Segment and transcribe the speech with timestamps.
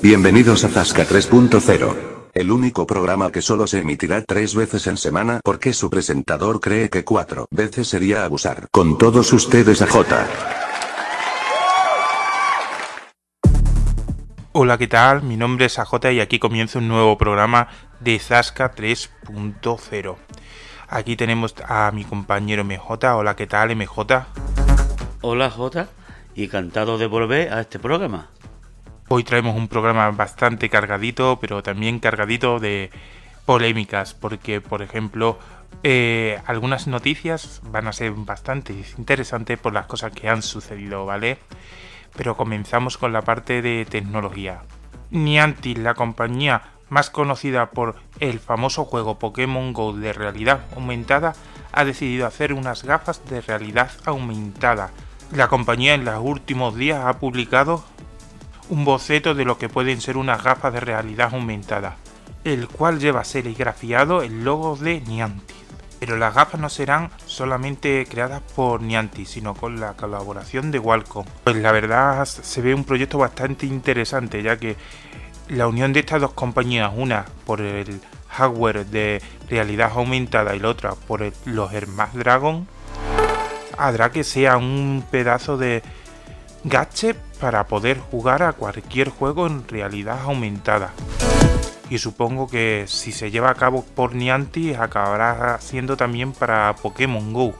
[0.00, 2.30] Bienvenidos a Zasca 3.0.
[2.32, 6.88] El único programa que solo se emitirá tres veces en semana porque su presentador cree
[6.88, 8.68] que cuatro veces sería abusar.
[8.70, 10.24] Con todos ustedes a J.
[14.52, 15.24] Hola, ¿qué tal?
[15.24, 17.66] Mi nombre es AJ y aquí comienza un nuevo programa
[17.98, 20.16] de Zasca 3.0.
[20.86, 23.16] Aquí tenemos a mi compañero MJ.
[23.16, 24.26] Hola, ¿qué tal MJ?
[25.22, 25.88] Hola J
[26.36, 28.28] y encantado de volver a este programa.
[29.10, 32.90] Hoy traemos un programa bastante cargadito, pero también cargadito de
[33.46, 35.38] polémicas, porque por ejemplo
[35.82, 41.38] eh, algunas noticias van a ser bastante interesantes por las cosas que han sucedido, ¿vale?
[42.16, 44.60] Pero comenzamos con la parte de tecnología.
[45.10, 51.34] Niantic, la compañía más conocida por el famoso juego Pokémon Go de realidad aumentada,
[51.72, 54.90] ha decidido hacer unas gafas de realidad aumentada.
[55.32, 57.84] La compañía en los últimos días ha publicado
[58.70, 61.96] un boceto de lo que pueden ser unas gafas de realidad aumentada,
[62.44, 65.56] el cual lleva serigrafiado el logo de Niantic.
[66.00, 71.26] Pero las gafas no serán solamente creadas por Niantic, sino con la colaboración de Walcom.
[71.44, 74.76] Pues la verdad se ve un proyecto bastante interesante, ya que
[75.48, 80.68] la unión de estas dos compañías, una por el hardware de realidad aumentada y la
[80.68, 82.68] otra por los Hermas Dragon,
[83.76, 85.82] hará que sea un pedazo de
[86.64, 90.92] gadget para poder jugar a cualquier juego en realidad aumentada.
[91.90, 97.32] Y supongo que si se lleva a cabo por Niantic acabará siendo también para Pokémon
[97.32, 97.54] Go.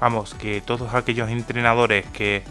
[0.00, 2.42] Vamos, que todos aquellos entrenadores que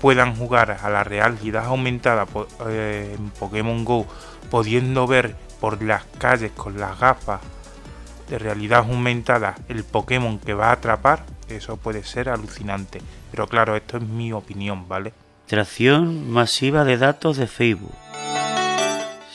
[0.00, 2.26] puedan jugar a la realidad aumentada
[2.68, 4.06] eh, en Pokémon Go,
[4.50, 7.40] pudiendo ver por las calles con las gafas
[8.28, 11.24] de realidad aumentada el Pokémon que va a atrapar,
[11.56, 13.00] eso puede ser alucinante.
[13.30, 15.12] Pero claro, esto es mi opinión, ¿vale?
[15.46, 17.94] Tracción masiva de datos de Facebook.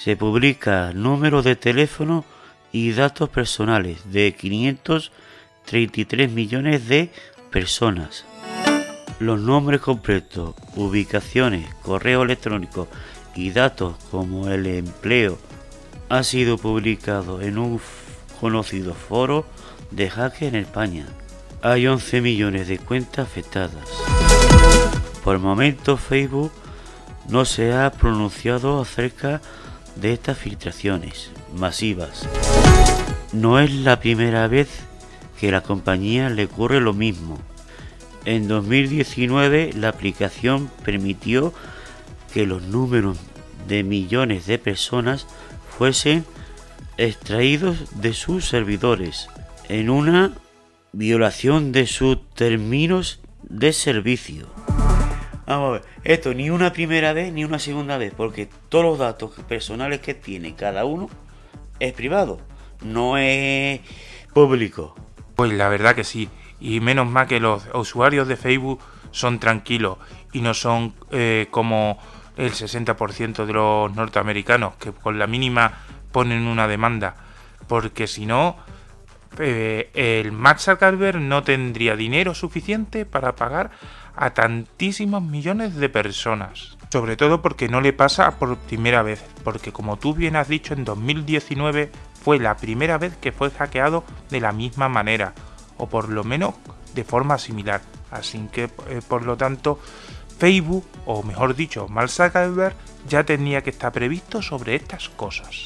[0.03, 2.25] Se publica número de teléfono
[2.71, 7.11] y datos personales de 533 millones de
[7.51, 8.25] personas
[9.19, 12.87] los nombres completos, ubicaciones, correo electrónico
[13.35, 15.37] y datos como el empleo
[16.09, 17.81] ha sido publicado en un
[18.39, 19.45] conocido foro
[19.91, 21.07] de hacker en España.
[21.63, 23.89] Hay 11 millones de cuentas afectadas.
[25.23, 26.51] Por el momento Facebook
[27.29, 29.41] no se ha pronunciado acerca
[29.95, 32.27] de estas filtraciones masivas.
[33.33, 34.69] No es la primera vez
[35.39, 37.39] que la compañía le ocurre lo mismo.
[38.25, 41.53] En 2019 la aplicación permitió
[42.33, 43.17] que los números
[43.67, 45.25] de millones de personas
[45.75, 46.23] fuesen
[46.97, 49.27] extraídos de sus servidores
[49.69, 50.33] en una
[50.93, 54.47] violación de sus términos de servicio.
[55.45, 58.99] Vamos a ver, esto ni una primera vez ni una segunda vez, porque todos los
[58.99, 61.09] datos personales que tiene cada uno
[61.79, 62.39] es privado,
[62.81, 63.79] no es
[64.33, 64.95] público.
[65.35, 68.79] Pues la verdad que sí y menos mal que los usuarios de Facebook
[69.11, 69.97] son tranquilos
[70.33, 71.97] y no son eh, como
[72.35, 75.79] el 60% de los norteamericanos que con la mínima
[76.11, 77.15] ponen una demanda
[77.67, 78.57] porque si no
[79.39, 83.71] el Max Zuckerberg no tendría dinero suficiente para pagar
[84.15, 89.71] a tantísimos millones de personas sobre todo porque no le pasa por primera vez porque
[89.71, 91.91] como tú bien has dicho en 2019
[92.23, 95.33] fue la primera vez que fue hackeado de la misma manera
[95.77, 96.55] o por lo menos
[96.93, 97.81] de forma similar.
[98.11, 99.79] Así que, eh, por lo tanto,
[100.39, 102.75] Facebook, o mejor dicho, Mark Zuckerberg,
[103.07, 105.65] ya tenía que estar previsto sobre estas cosas.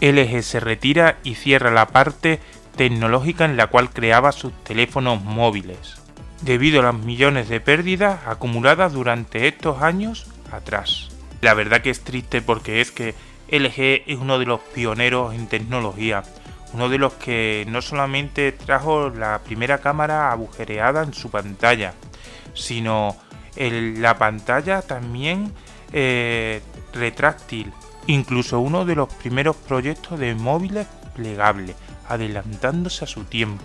[0.00, 2.40] LG se retira y cierra la parte
[2.76, 6.00] tecnológica en la cual creaba sus teléfonos móviles,
[6.42, 11.10] debido a los millones de pérdidas acumuladas durante estos años atrás.
[11.40, 13.14] La verdad que es triste porque es que
[13.50, 16.22] LG es uno de los pioneros en tecnología.
[16.72, 21.94] Uno de los que no solamente trajo la primera cámara agujereada en su pantalla,
[22.54, 23.16] sino
[23.56, 25.52] la pantalla también
[25.92, 26.62] eh,
[26.92, 27.72] retráctil,
[28.06, 31.76] incluso uno de los primeros proyectos de móviles plegables,
[32.08, 33.62] adelantándose a su tiempo.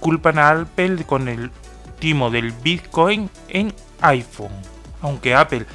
[0.00, 1.50] Culpan a Apple con el
[1.98, 4.52] timo del Bitcoin en iPhone,
[5.00, 5.66] aunque Apple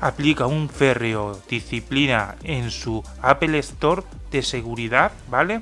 [0.00, 5.60] aplica un férreo disciplina en su Apple Store de seguridad, ¿vale?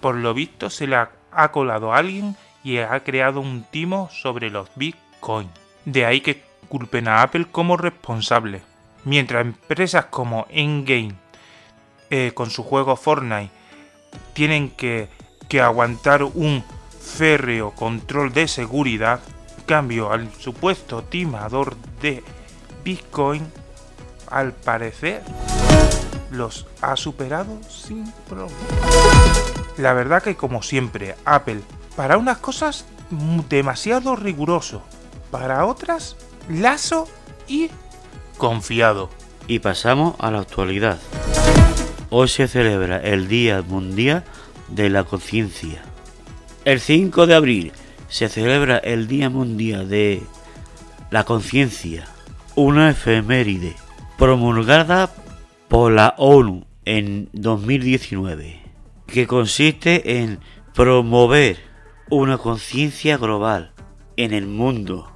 [0.00, 4.50] Por lo visto se le ha colado a alguien y ha creado un timo sobre
[4.50, 5.48] los Bitcoin.
[5.84, 8.62] De ahí que culpen a Apple como responsable.
[9.04, 11.14] Mientras empresas como Endgame
[12.10, 13.50] eh, con su juego Fortnite
[14.32, 15.08] tienen que,
[15.48, 16.64] que aguantar un
[17.00, 19.20] férreo control de seguridad,
[19.66, 22.22] cambio al supuesto timador de
[22.84, 23.50] Bitcoin,
[24.28, 25.22] al parecer
[26.30, 28.56] los ha superado sin problema.
[29.76, 31.60] La verdad que como siempre, Apple,
[31.96, 32.84] para unas cosas
[33.48, 34.82] demasiado riguroso,
[35.30, 36.16] para otras
[36.48, 37.08] lazo
[37.48, 37.70] y
[38.40, 39.08] confiado.
[39.46, 40.98] Y pasamos a la actualidad.
[42.08, 44.24] Hoy se celebra el Día Mundial
[44.68, 45.82] de la Conciencia.
[46.64, 47.72] El 5 de abril
[48.08, 50.22] se celebra el Día Mundial de
[51.10, 52.08] la Conciencia,
[52.56, 53.76] una efeméride
[54.18, 55.10] promulgada
[55.68, 58.60] por la ONU en 2019,
[59.06, 60.40] que consiste en
[60.74, 61.58] promover
[62.10, 63.72] una conciencia global
[64.16, 65.10] en el mundo,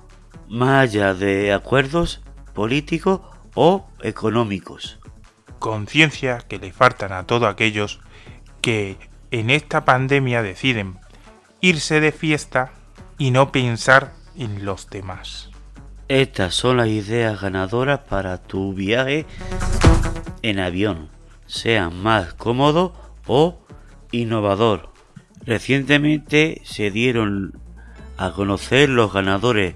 [0.48, 2.23] más allá de acuerdos
[2.54, 3.20] políticos
[3.54, 4.98] o económicos.
[5.58, 8.00] Conciencia que le faltan a todos aquellos
[8.60, 8.96] que
[9.30, 10.98] en esta pandemia deciden
[11.60, 12.72] irse de fiesta
[13.18, 15.50] y no pensar en los demás.
[16.08, 19.26] Estas son las ideas ganadoras para tu viaje
[20.42, 21.08] en avión,
[21.46, 22.94] sea más cómodo
[23.26, 23.58] o
[24.12, 24.90] innovador.
[25.46, 27.58] Recientemente se dieron
[28.16, 29.74] a conocer los ganadores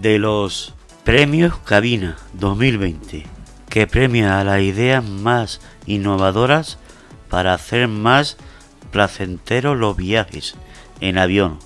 [0.00, 0.74] de los
[1.06, 3.24] premios Cabina 2020,
[3.68, 6.78] que premia a las ideas más innovadoras
[7.30, 8.36] para hacer más
[8.90, 10.56] placenteros los viajes
[11.00, 11.60] en avión.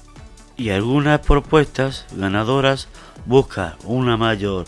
[0.58, 2.88] Y algunas propuestas ganadoras
[3.24, 4.66] buscan una mayor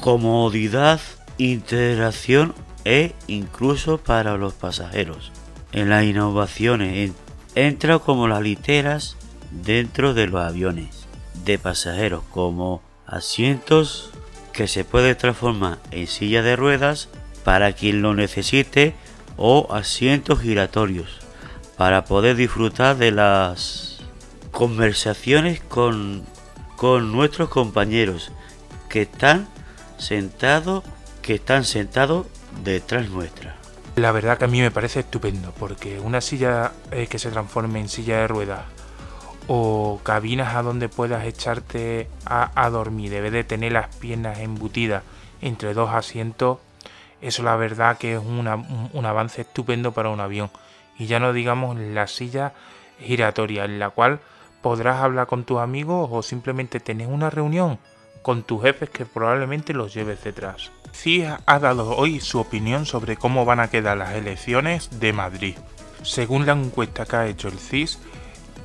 [0.00, 1.00] comodidad,
[1.36, 2.54] interacción
[2.84, 5.32] e incluso para los pasajeros.
[5.72, 7.10] En las innovaciones
[7.56, 9.16] entra como las literas
[9.50, 11.08] dentro de los aviones
[11.44, 14.10] de pasajeros como asientos
[14.52, 17.08] que se puede transformar en silla de ruedas
[17.44, 18.94] para quien lo necesite
[19.36, 21.20] o asientos giratorios
[21.76, 23.98] para poder disfrutar de las
[24.50, 26.24] conversaciones con,
[26.76, 28.32] con nuestros compañeros
[28.88, 29.46] que están
[29.98, 30.84] sentados
[31.20, 32.26] que están sentados
[32.62, 33.56] detrás nuestra.
[33.96, 37.80] La verdad que a mí me parece estupendo, porque una silla eh, que se transforme
[37.80, 38.75] en silla de ruedas
[39.48, 45.02] o cabinas a donde puedas echarte a, dormir, debe de tener las piernas embutidas
[45.40, 46.58] entre dos asientos,
[47.20, 48.46] eso la verdad que es un,
[49.06, 50.50] avance estupendo para un avión.
[50.98, 52.52] Y ya no digamos la silla
[53.00, 54.20] giratoria, en la cual
[54.62, 57.78] podrás hablar con tus amigos o simplemente tener una reunión
[58.22, 60.72] con tus jefes que probablemente los lleves detrás.
[60.92, 65.56] CIS ha dado hoy su opinión sobre cómo van a quedar las elecciones de Madrid.
[66.02, 68.00] Según la encuesta que ha hecho el CIS,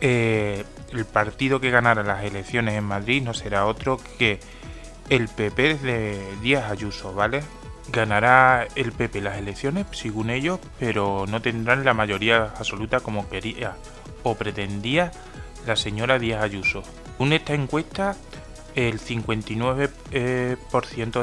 [0.01, 4.39] eh, el partido que ganará las elecciones en Madrid no será otro que
[5.09, 7.44] el PP de Díaz Ayuso, ¿vale?
[7.92, 13.75] Ganará el PP las elecciones, según ellos, pero no tendrán la mayoría absoluta como quería
[14.24, 15.12] o pretendía
[15.68, 16.83] la señora Díaz Ayuso.
[17.12, 18.15] Según esta encuesta,
[18.74, 20.57] el 59% eh,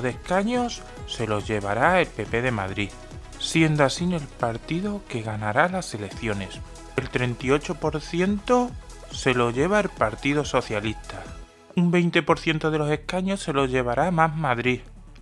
[0.02, 2.90] de escaños se los llevará el PP de Madrid,
[3.40, 6.60] siendo así el partido que ganará las elecciones.
[6.98, 8.70] El 38%
[9.12, 11.22] se lo lleva el Partido Socialista.
[11.76, 14.80] Un 20% de los escaños se los llevará Más Madrid,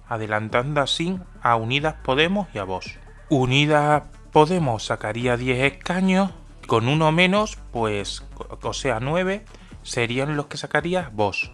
[0.08, 2.98] adelantando así a Unidas Podemos y a Vox.
[3.28, 6.30] Unidas Podemos sacaría 10 escaños,
[6.66, 8.24] con uno menos, pues,
[8.62, 9.44] o sea, 9,
[9.82, 11.50] serían los que sacaría Vox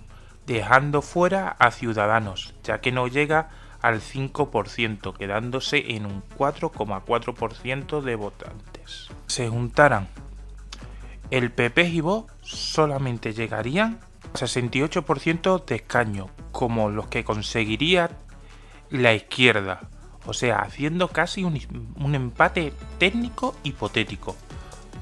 [0.46, 8.14] dejando fuera a Ciudadanos, ya que no llega al 5%, quedándose en un 4,4% de
[8.14, 8.71] votantes.
[9.26, 10.08] Se juntaran
[11.30, 14.00] el PP y Vox solamente llegarían
[14.34, 18.10] a 68% de escaño, como los que conseguiría
[18.90, 19.88] la izquierda,
[20.26, 21.58] o sea, haciendo casi un,
[21.96, 24.36] un empate técnico hipotético.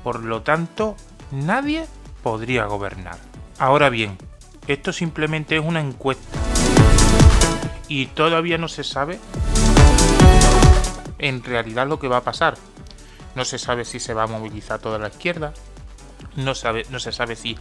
[0.05, 0.97] Por lo tanto,
[1.33, 1.87] nadie
[2.23, 3.19] podría gobernar.
[3.59, 4.17] Ahora bien,
[4.69, 6.39] esto simplemente es una encuesta.
[7.89, 9.19] Y todavía no se sabe
[11.19, 12.57] en realidad lo que va a pasar.
[13.35, 15.53] No se sabe si se va a movilizar toda la izquierda.
[16.37, 17.57] No, sabe, no se sabe si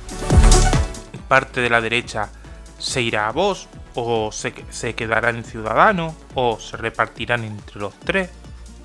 [1.27, 2.29] parte de la derecha
[2.77, 7.93] se irá a vos o se, se quedará en Ciudadano o se repartirán entre los
[7.99, 8.29] tres.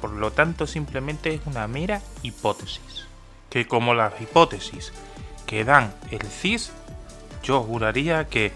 [0.00, 3.07] Por lo tanto, simplemente es una mera hipótesis.
[3.49, 4.93] Que como las hipótesis
[5.47, 6.73] que dan el CIS
[7.43, 8.53] yo juraría que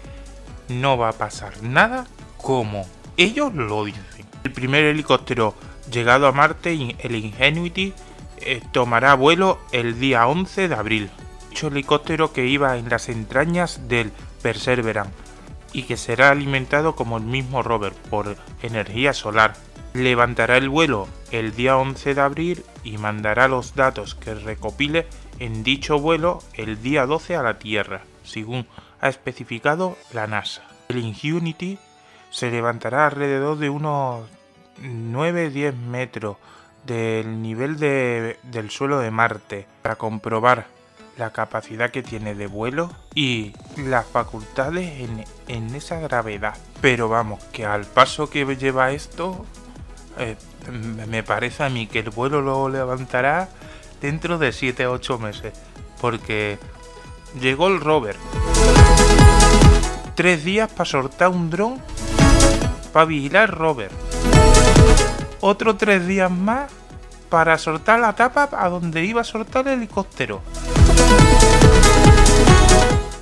[0.67, 2.07] no va a pasar nada
[2.37, 2.85] como
[3.17, 4.03] ellos lo dicen.
[4.43, 5.53] El primer helicóptero
[5.91, 7.93] llegado a Marte, el Ingenuity,
[8.41, 11.09] eh, tomará vuelo el día 11 de abril.
[11.49, 15.13] Dicho helicóptero que iba en las entrañas del Perseverance
[15.73, 19.55] y que será alimentado como el mismo rover por energía solar.
[19.93, 25.07] Levantará el vuelo el día 11 de abril y mandará los datos que recopile
[25.39, 28.67] en dicho vuelo el día 12 a la Tierra según
[29.01, 30.63] ha especificado la NASA.
[30.89, 31.77] El Ingenuity
[32.29, 34.25] se levantará alrededor de unos
[34.81, 36.37] 9-10 metros
[36.85, 40.67] del nivel del suelo de Marte para comprobar
[41.17, 46.55] la capacidad que tiene de vuelo y las facultades en, en esa gravedad.
[46.81, 49.45] Pero vamos, que al paso que lleva esto,
[50.17, 50.37] eh,
[51.07, 53.49] me parece a mí que el vuelo lo levantará
[54.01, 55.53] dentro de 7-8 meses.
[55.99, 56.57] Porque
[57.39, 58.15] llegó el rover.
[60.15, 61.81] Tres días para soltar un dron
[62.91, 63.91] para vigilar rover.
[65.41, 66.71] Otro tres días más
[67.29, 70.41] para soltar la tapa a donde iba a soltar el helicóptero.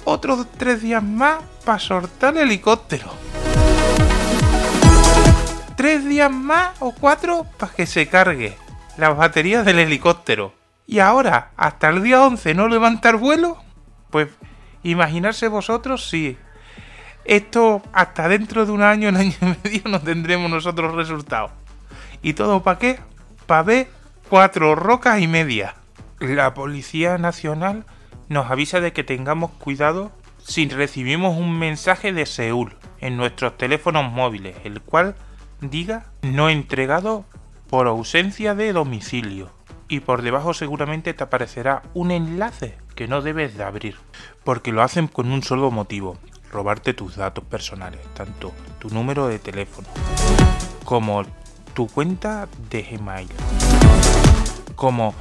[0.06, 3.08] Otros tres días más para soltar el helicóptero.
[5.76, 8.58] Tres días más o cuatro para que se cargue
[8.98, 10.54] las baterías del helicóptero.
[10.88, 13.58] Y ahora, hasta el día 11 no levantar vuelo.
[14.10, 14.30] Pues
[14.82, 16.38] imaginarse vosotros si
[17.26, 21.52] esto hasta dentro de un año, un año y medio no tendremos nosotros resultados.
[22.22, 23.00] ¿Y todo para qué?
[23.46, 23.88] Para ver
[24.30, 25.76] cuatro rocas y media.
[26.20, 27.86] La Policía Nacional
[28.30, 30.12] nos avisa de que tengamos cuidado
[30.44, 35.16] si recibimos un mensaje de Seúl en nuestros teléfonos móviles, el cual
[35.62, 37.26] diga no entregado
[37.70, 39.52] por ausencia de domicilio.
[39.90, 43.96] Y por debajo seguramente te aparecerá un enlace que no debes de abrir,
[44.44, 46.18] porque lo hacen con un solo motivo,
[46.52, 49.88] robarte tus datos personales, tanto tu número de teléfono
[50.84, 51.26] como
[51.78, 53.30] tu cuenta de Gmail,
[54.76, 55.14] como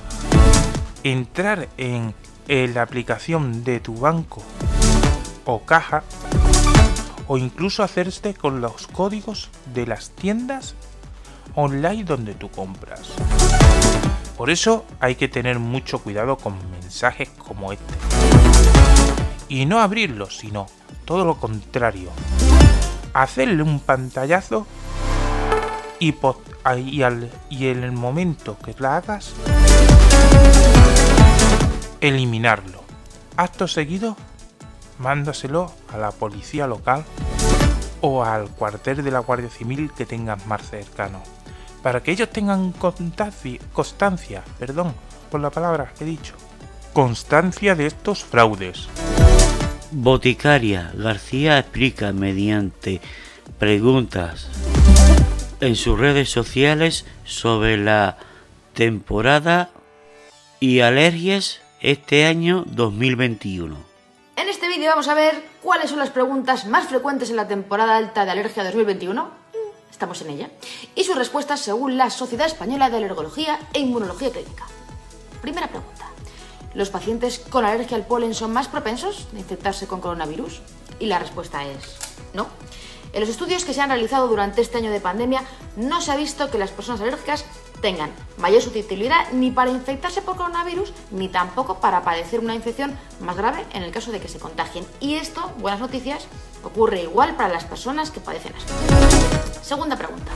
[1.03, 2.15] entrar en,
[2.49, 4.43] la aplicación de tu banco
[5.45, 6.03] o caja
[7.29, 10.77] o incluso hacerse con los códigos de las tiendas
[11.57, 13.13] online donde tú compras.
[14.39, 17.95] Por eso hay que tener mucho cuidado con mensajes como este.
[19.51, 20.69] Y no abrirlos, sino
[21.05, 22.09] todo lo contrario.
[23.13, 24.67] Hacerle un pantallazo
[26.01, 26.15] y,
[27.03, 29.33] en el momento que la hagas,
[32.01, 32.85] eliminarlo.
[33.37, 34.17] Acto seguido,
[34.99, 37.05] mándaselo a la policía local
[38.01, 41.23] o al cuartel de la Guardia Civil que tengas más cercano.
[41.83, 44.95] Para que ellos tengan constancia, constancia, perdón
[45.31, 46.35] por la palabra que he dicho,
[46.93, 48.89] constancia de estos fraudes.
[49.93, 53.01] Boticaria García explica mediante
[53.59, 54.49] preguntas
[55.61, 58.19] en sus redes sociales sobre la
[58.75, 59.71] temporada
[60.61, 63.77] y alergias este año 2021.
[64.37, 67.97] En este vídeo vamos a ver cuáles son las preguntas más frecuentes en la temporada
[67.97, 69.31] alta de alergia 2021.
[69.91, 70.51] Estamos en ella.
[70.95, 74.67] Y sus respuestas según la Sociedad Española de Alergología e Inmunología Clínica.
[75.41, 76.07] Primera pregunta.
[76.75, 80.61] ¿Los pacientes con alergia al polen son más propensos a infectarse con coronavirus?
[81.01, 81.97] Y la respuesta es
[82.35, 82.47] no.
[83.17, 85.43] En los estudios que se han realizado durante este año de pandemia
[85.77, 87.47] no se ha visto que las personas alérgicas
[87.81, 93.35] tengan mayor susceptibilidad ni para infectarse por coronavirus ni tampoco para padecer una infección más
[93.35, 94.85] grave en el caso de que se contagien.
[95.01, 96.27] Y esto, buenas noticias,
[96.63, 99.63] ocurre igual para las personas que padecen asma.
[99.63, 100.31] Segunda pregunta.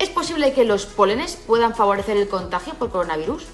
[0.00, 3.46] ¿Es posible que los pólenes puedan favorecer el contagio por coronavirus?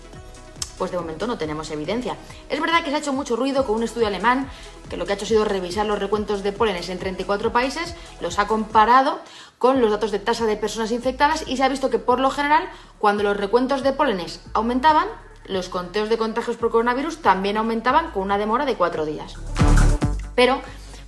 [0.81, 2.17] Pues de momento no tenemos evidencia.
[2.49, 4.49] Es verdad que se ha hecho mucho ruido con un estudio alemán
[4.89, 7.95] que lo que ha hecho ha sido revisar los recuentos de pólenes en 34 países,
[8.23, 9.21] los ha comparado
[9.59, 12.31] con los datos de tasa de personas infectadas y se ha visto que por lo
[12.31, 12.67] general
[12.99, 15.07] cuando los recuentos de pólenes aumentaban,
[15.45, 19.35] los conteos de contagios por coronavirus también aumentaban con una demora de cuatro días.
[20.35, 20.63] Pero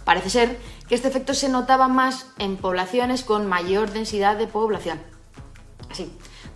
[0.05, 5.01] parece ser que este efecto se notaba más en poblaciones con mayor densidad de población.
[5.89, 6.13] Así,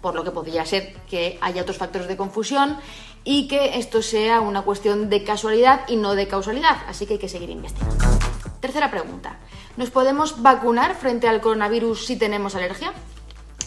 [0.07, 2.79] por lo que podría ser que haya otros factores de confusión
[3.25, 7.19] y que esto sea una cuestión de casualidad y no de causalidad, así que hay
[7.19, 8.05] que seguir investigando.
[8.61, 9.41] Tercera pregunta,
[9.77, 12.93] ¿nos podemos vacunar frente al coronavirus si tenemos alergia?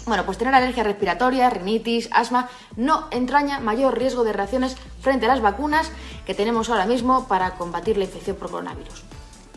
[0.06, 5.28] Bueno, pues tener alergia respiratoria, rinitis, asma, no entraña mayor riesgo de reacciones frente a
[5.28, 5.92] las vacunas
[6.26, 9.04] que tenemos ahora mismo para combatir la infección por coronavirus.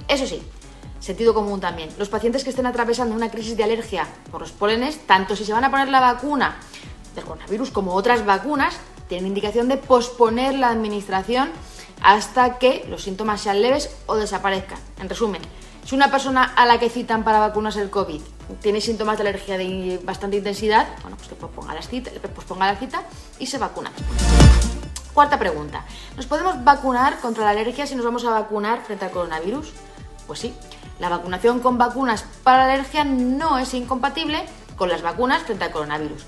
[0.08, 0.42] Eso sí,
[1.02, 1.90] Sentido común también.
[1.98, 5.52] Los pacientes que estén atravesando una crisis de alergia por los pólenes, tanto si se
[5.52, 6.58] van a poner la vacuna
[7.16, 8.76] del coronavirus como otras vacunas,
[9.08, 11.50] tienen indicación de posponer la administración
[12.02, 14.78] hasta que los síntomas sean leves o desaparezcan.
[15.00, 15.42] En resumen,
[15.84, 18.20] si una persona a la que citan para vacunarse el COVID
[18.60, 22.78] tiene síntomas de alergia de bastante intensidad, bueno, pues que posponga la cita, posponga la
[22.78, 23.02] cita
[23.40, 23.90] y se vacuna
[25.12, 25.84] Cuarta pregunta.
[26.16, 29.72] ¿Nos podemos vacunar contra la alergia si nos vamos a vacunar frente al coronavirus?
[30.26, 30.54] Pues sí,
[30.98, 34.44] la vacunación con vacunas para la alergia no es incompatible
[34.76, 36.24] con las vacunas frente al coronavirus.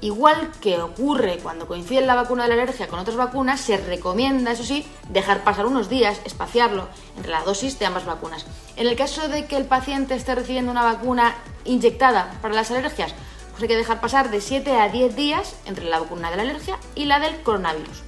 [0.00, 4.52] Igual que ocurre cuando coincide la vacuna de la alergia con otras vacunas, se recomienda,
[4.52, 6.86] eso sí, dejar pasar unos días, espaciarlo
[7.16, 8.46] entre la dosis de ambas vacunas.
[8.76, 13.12] En el caso de que el paciente esté recibiendo una vacuna inyectada para las alergias,
[13.50, 16.42] pues hay que dejar pasar de 7 a 10 días entre la vacuna de la
[16.44, 18.02] alergia y la del coronavirus.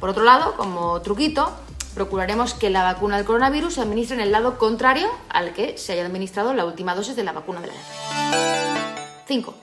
[0.00, 1.52] Por otro lado, como truquito,
[1.94, 5.92] procuraremos que la vacuna del coronavirus se administre en el lado contrario al que se
[5.92, 9.24] haya administrado la última dosis de la vacuna de la alergia.
[9.26, 9.54] 5.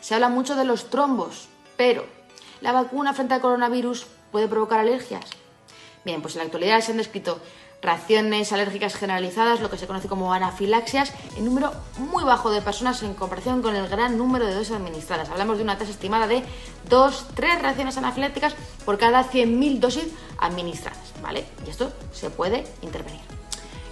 [0.00, 2.06] Se habla mucho de los trombos, pero
[2.60, 5.24] ¿la vacuna frente al coronavirus puede provocar alergias?
[6.04, 7.40] Bien, pues en la actualidad se han descrito
[7.82, 13.02] reacciones alérgicas generalizadas, lo que se conoce como anafilaxias, en número muy bajo de personas
[13.02, 15.30] en comparación con el gran número de dosis administradas.
[15.30, 16.42] Hablamos de una tasa estimada de
[16.88, 20.08] 2-3 reacciones anafilácticas por cada 100.000 dosis
[20.38, 21.44] administradas, ¿vale?
[21.66, 23.20] Y esto se puede intervenir.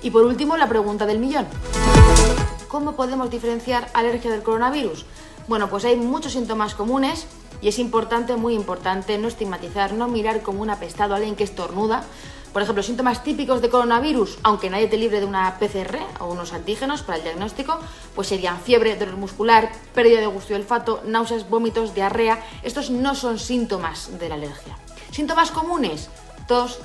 [0.02, 1.46] Y por último, la pregunta del millón.
[2.68, 5.06] ¿Cómo podemos diferenciar alergia del coronavirus?
[5.48, 7.26] Bueno, pues hay muchos síntomas comunes
[7.60, 11.44] y es importante, muy importante, no estigmatizar, no mirar como un apestado a alguien que
[11.44, 12.04] estornuda,
[12.52, 16.52] por ejemplo, síntomas típicos de coronavirus, aunque nadie te libre de una PCR o unos
[16.52, 17.78] antígenos para el diagnóstico,
[18.14, 22.42] pues serían fiebre, dolor muscular, pérdida de gusto y olfato, náuseas, vómitos, diarrea.
[22.62, 24.78] Estos no son síntomas de la alergia.
[25.10, 26.08] Síntomas comunes,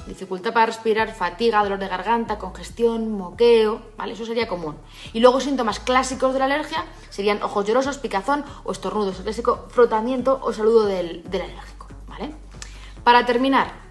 [0.07, 4.13] dificultad para respirar, fatiga, dolor de garganta, congestión, moqueo, ¿vale?
[4.13, 4.75] Eso sería común.
[5.13, 9.67] Y luego síntomas clásicos de la alergia serían ojos llorosos, picazón o estornudos, el clásico
[9.69, 12.35] frotamiento o saludo del, alérgico, ¿vale?
[13.03, 13.83] Para terminar,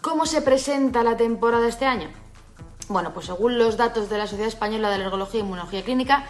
[0.00, 2.08] ¿Cómo se presenta la temporada este año?
[2.88, 6.24] Bueno, pues según los datos de la Sociedad Española de Alergología y Inmunología Clínica,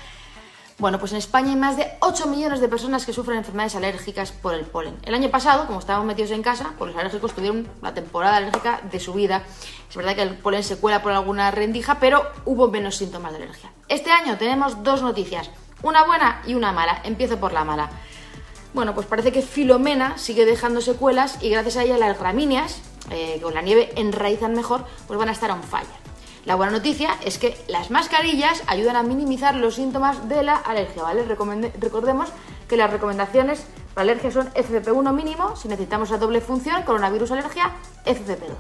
[0.79, 4.31] bueno, pues en España hay más de 8 millones de personas que sufren enfermedades alérgicas
[4.31, 4.97] por el polen.
[5.03, 8.81] El año pasado, como estábamos metidos en casa, pues los alérgicos tuvieron la temporada alérgica
[8.89, 9.43] de su vida.
[9.91, 13.39] Es verdad que el polen se cuela por alguna rendija, pero hubo menos síntomas de
[13.39, 13.73] alergia.
[13.89, 15.51] Este año tenemos dos noticias,
[15.83, 17.01] una buena y una mala.
[17.03, 17.91] Empiezo por la mala.
[18.73, 22.81] Bueno, pues parece que Filomena sigue dejando secuelas y gracias a ella las gramíneas,
[23.11, 25.89] eh, con la nieve enraizan mejor, pues van a estar on fire.
[26.45, 31.03] La buena noticia es que las mascarillas ayudan a minimizar los síntomas de la alergia,
[31.03, 31.25] ¿vale?
[31.25, 32.29] recordemos
[32.69, 37.73] que las recomendaciones para alergia son FFP1 mínimo, si necesitamos la doble función, coronavirus alergia,
[38.05, 38.55] FFP2.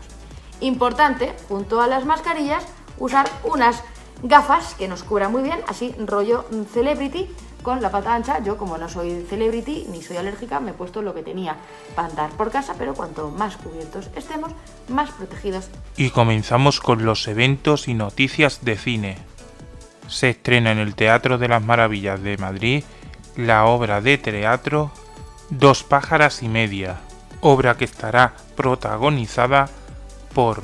[0.60, 2.64] Importante, junto a las mascarillas,
[2.98, 3.82] usar unas
[4.22, 7.30] gafas que nos cubran muy bien, así rollo celebrity,
[7.68, 8.42] con la pata ancha.
[8.42, 11.54] Yo, como no soy celebrity ni soy alérgica, me he puesto lo que tenía
[11.94, 14.52] para andar por casa, pero cuanto más cubiertos estemos,
[14.88, 15.68] más protegidos.
[15.94, 19.18] Y comenzamos con los eventos y noticias de cine.
[20.06, 22.84] Se estrena en el Teatro de las Maravillas de Madrid
[23.36, 24.90] la obra de teatro
[25.50, 26.96] Dos pájaras y media,
[27.42, 29.68] obra que estará protagonizada
[30.34, 30.62] por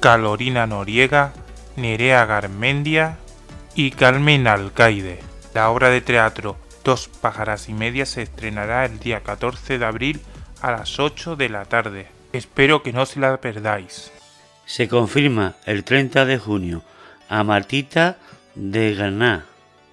[0.00, 1.32] Calorina Noriega,
[1.76, 3.16] Nerea Garmendia
[3.74, 5.31] y Carmen Alcaide.
[5.54, 10.20] La obra de teatro Dos pájaras y media se estrenará el día 14 de abril
[10.60, 12.08] a las 8 de la tarde.
[12.32, 14.10] Espero que no se la perdáis.
[14.66, 16.82] Se confirma el 30 de junio
[17.28, 18.18] a Martita
[18.56, 19.44] de Ganá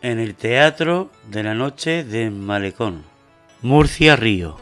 [0.01, 3.03] en el Teatro de la Noche de Malecón,
[3.61, 4.57] Murcia Río.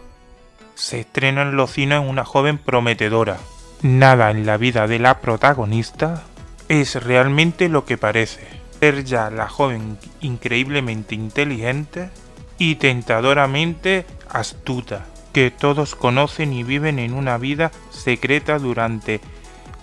[0.76, 3.38] Se estrena en los cines una joven prometedora.
[3.84, 6.24] Nada en la vida de la protagonista
[6.68, 12.10] es realmente lo que parece ser ya la joven increíblemente inteligente
[12.58, 19.22] y tentadoramente astuta, que todos conocen y viven en una vida secreta durante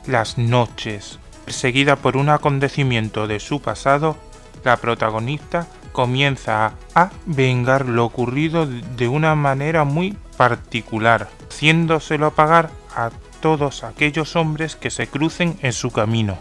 [0.06, 1.18] las noches.
[1.44, 4.16] Perseguida por un acontecimiento de su pasado,
[4.64, 13.10] la protagonista comienza a vengar lo ocurrido de una manera muy particular, haciéndoselo pagar a
[13.40, 16.38] todos aquellos hombres que se crucen en su camino.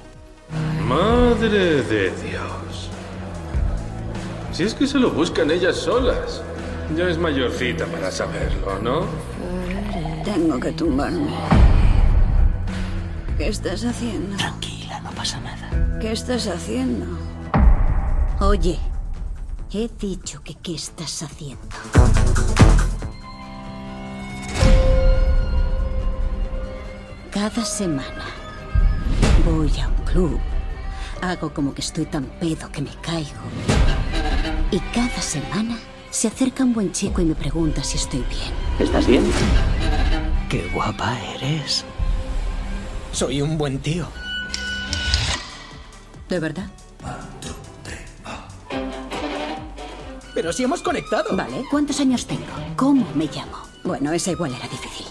[0.87, 2.89] Madre de Dios.
[4.51, 6.43] Si es que se lo buscan ellas solas.
[6.95, 9.05] Ya es mayorcita para saberlo, ¿no?
[10.23, 11.33] Tengo que tumbarme.
[13.37, 14.37] ¿Qué estás haciendo?
[14.37, 15.97] Tranquila, no pasa nada.
[15.99, 17.05] ¿Qué estás haciendo?
[18.39, 18.77] Oye,
[19.71, 21.63] he dicho que qué estás haciendo.
[27.31, 28.42] Cada semana
[29.45, 30.39] voy a un club
[31.21, 33.39] Hago como que estoy tan pedo que me caigo.
[34.71, 35.79] Y cada semana
[36.11, 38.51] se acerca un buen chico y me pregunta si estoy bien.
[38.77, 39.23] ¿Estás bien?
[40.49, 41.85] Qué guapa eres.
[43.13, 44.05] Soy un buen tío.
[46.27, 46.69] ¿De verdad?
[50.33, 51.37] Pero si hemos conectado.
[51.37, 52.43] Vale, ¿cuántos años tengo?
[52.75, 53.59] ¿Cómo me llamo?
[53.85, 55.05] Bueno, esa igual era difícil.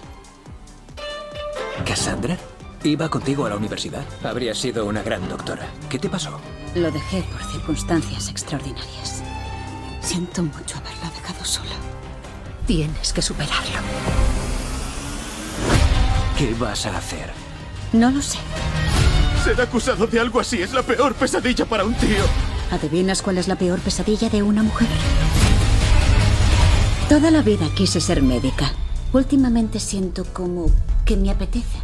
[1.86, 2.36] ¿Cassandra?
[2.84, 4.04] Iba contigo a la universidad.
[4.24, 5.68] Habría sido una gran doctora.
[5.88, 6.40] ¿Qué te pasó?
[6.74, 9.22] Lo dejé por circunstancias extraordinarias.
[10.00, 11.70] Siento mucho haberla dejado sola.
[12.66, 13.78] Tienes que superarlo.
[16.36, 17.30] ¿Qué vas a hacer?
[17.92, 18.38] No lo sé.
[19.44, 22.24] Ser acusado de algo así es la peor pesadilla para un tío.
[22.72, 24.88] ¿Adivinas cuál es la peor pesadilla de una mujer?
[27.08, 28.72] Toda la vida quise ser médica.
[29.12, 30.66] Últimamente siento como
[31.04, 31.78] que me apetece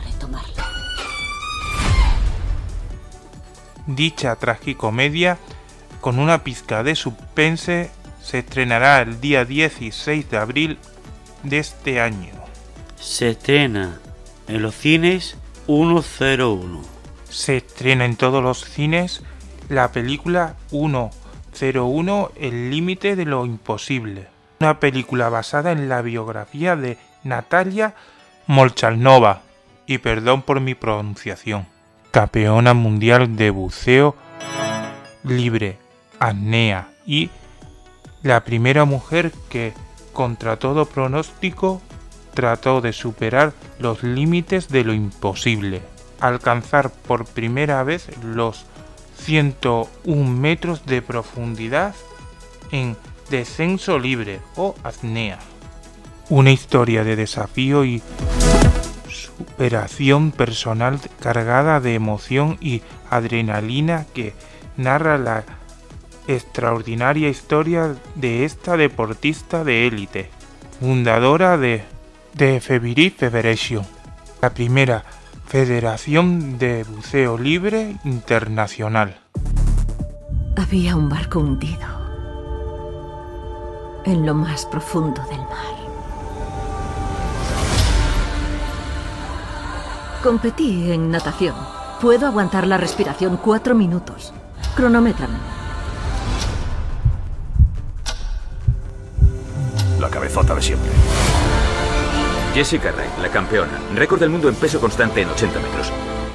[3.88, 5.38] Dicha tragicomedia,
[6.02, 7.90] con una pizca de suspense,
[8.22, 10.78] se estrenará el día 16 de abril
[11.42, 12.34] de este año.
[13.00, 13.98] Se estrena
[14.46, 16.82] en los cines 101.
[17.30, 19.22] Se estrena en todos los cines
[19.70, 24.26] la película 101 El límite de lo imposible.
[24.60, 27.94] Una película basada en la biografía de Natalia
[28.46, 29.40] Molchanova.
[29.86, 31.77] Y perdón por mi pronunciación.
[32.10, 34.16] Campeona mundial de buceo
[35.24, 35.78] libre,
[36.18, 37.30] apnea y
[38.22, 39.72] la primera mujer que,
[40.12, 41.80] contra todo pronóstico,
[42.34, 45.82] trató de superar los límites de lo imposible,
[46.20, 48.64] alcanzar por primera vez los
[49.18, 51.94] 101 metros de profundidad
[52.70, 52.96] en
[53.30, 55.38] descenso libre o apnea.
[56.28, 58.02] Una historia de desafío y
[59.36, 64.34] superación personal cargada de emoción y adrenalina que
[64.76, 65.44] narra la
[66.26, 70.30] extraordinaria historia de esta deportista de élite,
[70.80, 71.84] fundadora de,
[72.34, 73.84] de Febiri Federation,
[74.42, 75.04] la primera
[75.46, 79.18] federación de buceo libre internacional.
[80.56, 81.88] Había un barco hundido
[84.04, 85.77] en lo más profundo del mar.
[90.28, 91.54] Competí en natación.
[92.02, 94.34] Puedo aguantar la respiración cuatro minutos.
[94.76, 95.38] Cronométrame.
[99.98, 100.90] La cabezota de siempre.
[102.52, 103.72] Jessica Wright, la campeona.
[103.94, 105.90] Récord del mundo en peso constante en 80 metros.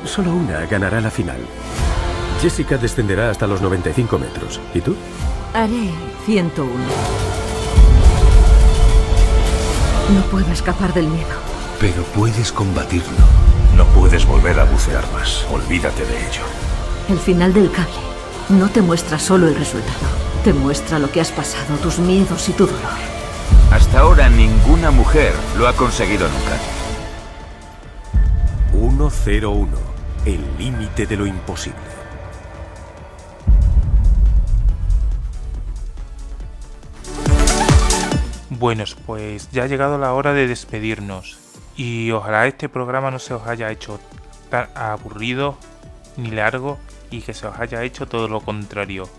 [0.06, 1.38] Solo una ganará la final.
[2.42, 4.60] Jessica descenderá hasta los 95 metros.
[4.74, 4.96] ¿Y tú?
[5.54, 5.92] Haré
[6.26, 6.74] 101.
[10.16, 11.38] No puedo escapar del miedo.
[11.80, 13.43] Pero puedes combatirlo.
[13.76, 15.46] No puedes volver a bucear más.
[15.52, 16.44] Olvídate de ello.
[17.10, 17.94] El final del cable
[18.50, 20.08] no te muestra solo el resultado.
[20.44, 22.82] Te muestra lo que has pasado, tus miedos y tu dolor.
[23.72, 26.60] Hasta ahora ninguna mujer lo ha conseguido nunca.
[29.12, 29.68] 101.
[30.26, 31.78] El límite de lo imposible.
[38.50, 41.43] Buenos, pues ya ha llegado la hora de despedirnos.
[41.76, 44.00] Y ojalá este programa no se os haya hecho
[44.50, 45.58] tan aburrido
[46.18, 46.78] ni largo
[47.10, 49.10] y que se os haya hecho todo lo contrario,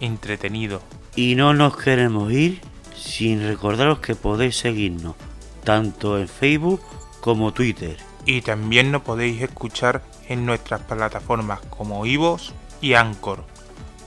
[0.00, 0.82] entretenido.
[1.14, 2.60] Y no nos queremos ir
[2.94, 5.16] sin recordaros que podéis seguirnos
[5.64, 6.80] tanto en Facebook
[7.20, 7.96] como Twitter.
[8.26, 13.44] Y también nos podéis escuchar en nuestras plataformas como Ivos y Anchor,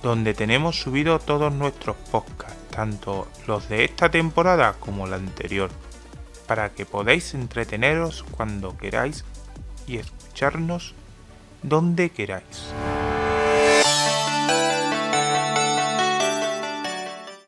[0.01, 5.69] donde tenemos subido todos nuestros podcasts, tanto los de esta temporada como la anterior,
[6.53, 9.25] para que podáis entreteneros cuando queráis
[9.87, 10.93] y escucharnos
[11.63, 12.69] donde queráis.